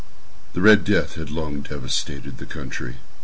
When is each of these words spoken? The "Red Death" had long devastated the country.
The 0.53 0.61
"Red 0.61 0.83
Death" 0.83 1.13
had 1.13 1.29
long 1.29 1.61
devastated 1.61 2.39
the 2.39 2.47
country. 2.47 2.95